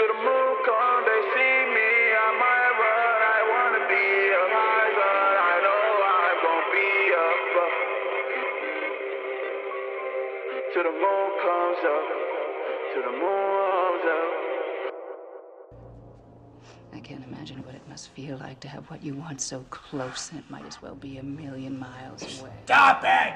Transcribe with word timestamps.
To 0.00 0.06
the 0.06 0.14
moon 0.14 0.52
come, 0.64 1.04
they 1.04 1.20
see 1.36 1.56
me. 1.76 1.90
I 2.16 2.28
might 2.40 2.72
run. 2.80 3.20
I 3.36 3.40
wanna 3.52 3.84
be 3.84 4.06
a 4.32 4.44
high 4.56 4.90
gun. 4.96 5.32
I 5.52 5.60
know 5.60 5.84
I'm 6.16 6.40
gonna 6.40 6.72
be 6.72 6.88
up. 7.28 7.44
Till 10.72 10.84
the 10.88 10.94
moon 11.04 11.28
comes 11.44 11.80
up. 11.84 12.06
Till 12.94 13.04
the 13.04 13.12
moon 13.12 13.60
comes 13.76 14.04
up. 14.16 14.32
I 16.94 17.00
can't 17.00 17.24
imagine 17.24 17.62
what 17.66 17.74
it 17.74 17.86
must 17.86 18.08
feel 18.08 18.38
like 18.38 18.58
to 18.60 18.68
have 18.68 18.88
what 18.88 19.04
you 19.04 19.12
want 19.12 19.42
so 19.42 19.66
close, 19.68 20.30
and 20.30 20.40
it 20.40 20.48
might 20.48 20.64
as 20.64 20.80
well 20.80 20.94
be 20.94 21.18
a 21.18 21.22
million 21.22 21.78
miles 21.78 22.22
away. 22.40 22.52
Stop 22.64 23.04
it! 23.04 23.34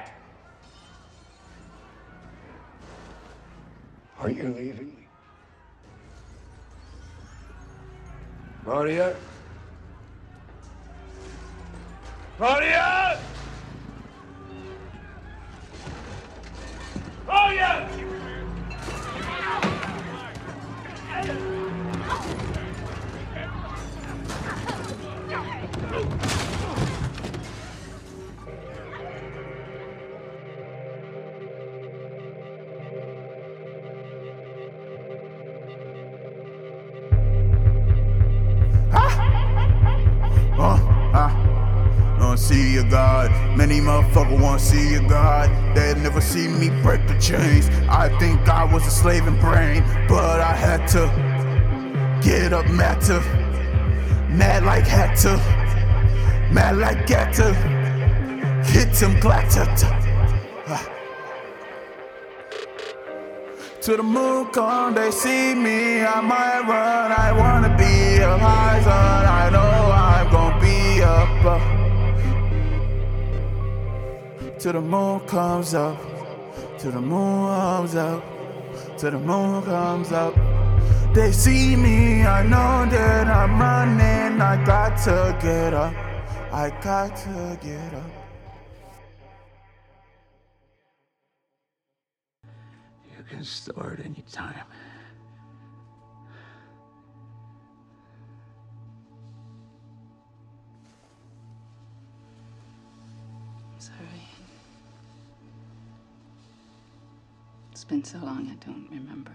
Are 4.17 4.31
you 4.31 4.51
leaving 4.57 4.95
me? 4.95 5.04
Claudia? 8.65 9.15
Claudia! 12.39 13.19
Claudia! 17.27 17.89
Uh, 25.93 26.44
wanna 42.35 42.47
see 42.47 42.77
a 42.77 42.83
God. 42.83 43.31
Many 43.55 43.79
motherfuckers 43.79 44.41
wanna 44.41 44.59
see 44.59 44.95
a 44.95 44.99
God. 45.07 45.49
They 45.73 45.93
never 45.95 46.19
see 46.19 46.49
me 46.49 46.69
break 46.81 47.07
the 47.07 47.17
chains. 47.17 47.69
I 47.87 48.09
think 48.19 48.49
I 48.49 48.65
was 48.65 48.85
a 48.85 48.91
slave 48.91 49.25
in 49.25 49.39
brain, 49.39 49.83
but 50.09 50.41
I 50.41 50.53
had 50.53 50.85
to 50.95 51.03
get 52.21 52.51
up, 52.51 52.67
mad 52.69 52.99
to, 53.03 53.21
mad 54.29 54.65
like 54.65 54.85
had 54.85 55.15
to, 55.23 55.37
mad 56.51 56.75
like 56.77 57.07
got 57.07 57.33
to, 57.35 57.53
hit 58.65 58.89
him, 59.01 59.17
glad 59.21 59.49
to. 59.51 59.63
Uh. 60.67 60.83
To 63.83 63.95
the 63.95 64.03
moon 64.03 64.47
come, 64.47 64.93
they 64.93 65.11
see 65.11 65.55
me. 65.55 66.01
I 66.01 66.19
might 66.19 66.63
run. 66.67 67.11
I 67.11 67.31
wanna 67.31 67.77
be 67.77 68.17
a 68.17 68.37
sun. 68.83 69.54
Till 74.65 74.73
the 74.73 74.81
moon 74.81 75.19
comes 75.27 75.75
up. 75.75 75.95
Till 76.79 76.91
the 76.91 76.99
moon 76.99 77.55
comes 77.55 77.93
up. 77.93 78.23
Till 78.97 79.11
the 79.11 79.19
moon 79.19 79.61
comes 79.61 80.11
up. 80.11 80.33
They 81.13 81.31
see 81.31 81.75
me. 81.75 82.23
I 82.23 82.41
know 82.41 82.89
that 82.89 83.27
I'm 83.27 83.59
running. 83.61 84.41
I 84.41 84.65
got 84.65 84.97
to 85.03 85.37
get 85.39 85.75
up. 85.75 85.93
I 86.51 86.71
got 86.81 87.15
to 87.15 87.59
get 87.61 87.93
up. 87.93 88.09
You 93.15 93.23
can 93.29 93.43
start 93.43 93.99
anytime. 94.03 94.65
Sorry. 103.77 104.25
It's 107.75 107.83
been 107.83 108.05
so 108.05 108.19
long, 108.19 108.49
I 108.49 108.55
don't 108.65 108.87
remember. 108.89 109.33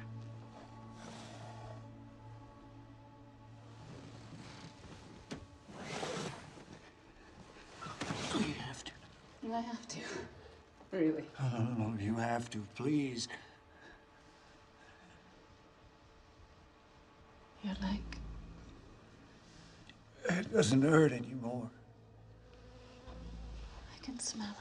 Oh, 8.33 8.39
you 8.39 8.55
have 8.67 8.83
to. 8.83 8.93
I 9.53 9.61
have 9.61 9.87
to. 9.89 9.99
Really. 10.91 11.25
Oh, 11.39 11.93
you 12.01 12.15
have 12.15 12.49
to, 12.53 12.67
please. 12.77 13.29
Your 17.63 17.75
leg. 17.83 18.01
It 20.31 20.51
doesn't 20.51 20.81
hurt 20.81 21.13
anymore. 21.13 21.69
I 23.95 23.99
can 24.03 24.19
smell 24.19 24.49
it. 24.49 24.55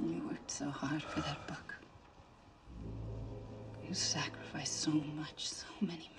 You 0.00 0.37
worked 0.48 0.50
so 0.50 0.70
hard 0.70 1.02
for 1.02 1.20
that 1.20 1.46
book. 1.46 1.74
You 3.86 3.94
sacrificed 3.94 4.80
so 4.80 4.90
much, 4.90 5.48
so 5.48 5.66
many 5.80 6.10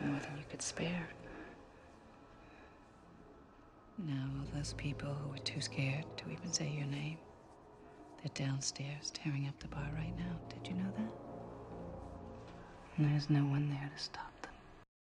men. 0.00 0.10
More 0.10 0.20
than 0.20 0.36
you 0.36 0.44
could 0.50 0.62
spare. 0.62 1.08
Now, 3.98 4.28
all 4.38 4.46
those 4.54 4.74
people 4.74 5.12
who 5.14 5.30
were 5.30 5.38
too 5.38 5.60
scared 5.60 6.04
to 6.18 6.30
even 6.30 6.52
say 6.52 6.68
your 6.68 6.86
name, 6.86 7.18
they're 8.22 8.46
downstairs 8.46 9.10
tearing 9.12 9.46
up 9.48 9.58
the 9.60 9.68
bar 9.68 9.90
right 9.96 10.16
now. 10.18 10.38
Did 10.48 10.68
you 10.70 10.74
know 10.74 10.90
that? 10.96 11.12
And 12.96 13.12
there's 13.12 13.30
no 13.30 13.40
one 13.40 13.68
there 13.70 13.90
to 13.94 14.02
stop. 14.02 14.39